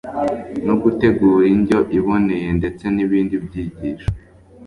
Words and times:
no 0.65 0.75
gutegura 0.81 1.45
indyo 1.53 1.79
iboneye 1.97 2.49
ndetse 2.59 2.83
nibindi 2.95 3.35
byigisho 3.45 4.09